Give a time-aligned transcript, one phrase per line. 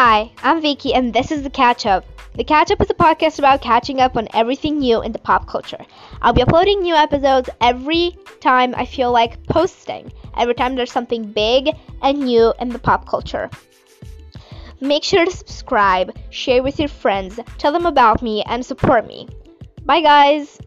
[0.00, 2.04] Hi, I'm Vicky, and this is The Catch Up.
[2.36, 5.48] The Catch Up is a podcast about catching up on everything new in the pop
[5.48, 5.84] culture.
[6.22, 11.32] I'll be uploading new episodes every time I feel like posting, every time there's something
[11.32, 13.50] big and new in the pop culture.
[14.80, 19.28] Make sure to subscribe, share with your friends, tell them about me, and support me.
[19.84, 20.60] Bye, guys!